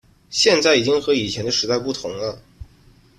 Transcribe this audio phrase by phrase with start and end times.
[0.31, 2.41] 现在已经和以前的时代不同了